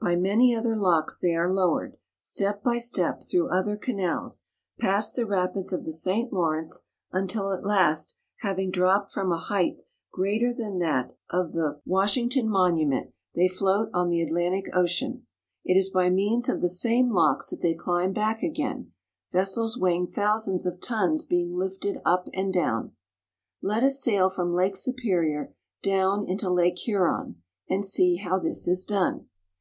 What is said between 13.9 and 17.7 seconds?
on the Atlantic Ocean. It is by means of the same locks that